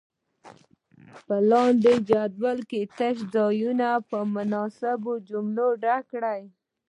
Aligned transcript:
په 1.25 1.35
لاندې 1.49 1.93
جدول 2.09 2.59
کې 2.69 2.81
تش 2.97 3.17
ځایونه 3.35 3.89
په 4.09 4.17
مناسبو 4.35 5.13
جملو 5.29 5.67
ډک 5.81 6.03
کړئ. 6.11 6.41